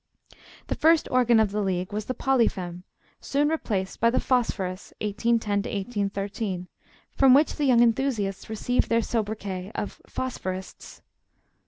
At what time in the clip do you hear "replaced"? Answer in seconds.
3.49-3.99